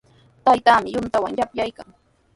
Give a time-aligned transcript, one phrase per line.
[0.45, 1.87] Taytaami yuntawan yapyaykan.